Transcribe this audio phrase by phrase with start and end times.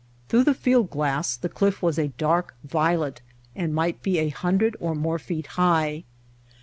[0.29, 3.21] Through the field glass the cliff was a dark violet
[3.55, 6.05] and might be a hundred or more feet high.